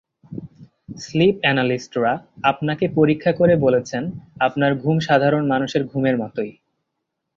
[0.99, 2.13] Slip অ্যানালিস্টরা
[2.43, 6.51] আপনাকে পরীক্ষা করে বলেছেন-আপনার ঘুম সাধারণ মানুষের ঘুমের মতোই।